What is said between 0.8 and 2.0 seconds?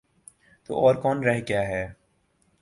اور کون رہ گیا ہے؟